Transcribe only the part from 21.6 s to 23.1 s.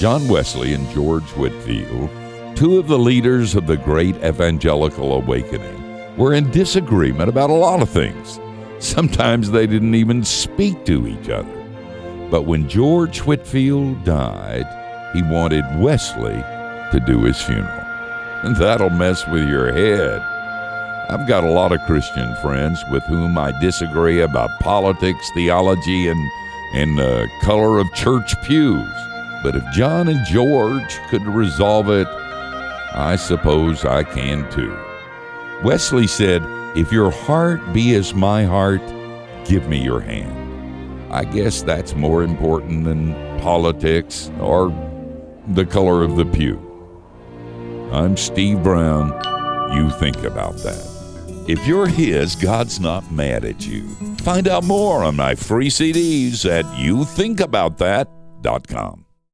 of Christian friends with